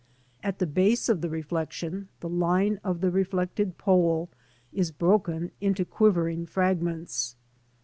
At 0.41 0.57
the 0.57 0.65
base 0.65 1.09
of 1.09 1.21
the 1.21 1.29
reflection, 1.29 2.07
the 2.21 2.27
line 2.27 2.79
of 2.83 3.01
the 3.01 3.11
reflected 3.11 3.77
pole 3.77 4.29
is 4.73 4.89
broken 4.91 5.51
into 5.61 5.85
quivering 5.85 6.47
fragments. 6.47 7.35